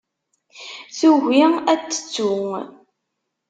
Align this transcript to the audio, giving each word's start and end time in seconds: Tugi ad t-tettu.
Tugi 0.97 1.43
ad 1.71 1.81
t-tettu. 1.81 2.33